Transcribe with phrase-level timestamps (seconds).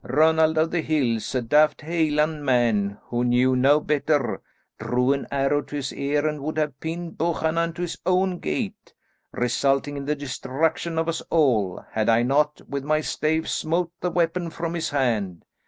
[0.03, 4.41] Ronald of the Hills, a daft Heilan'man who knew no better,
[4.79, 8.95] drew an arrow to his ear and would have pinned Buchanan to his own gate,
[9.31, 14.09] resulting in the destruction of us all, had I not, with my stave, smote the
[14.09, 15.45] weapon from his hand.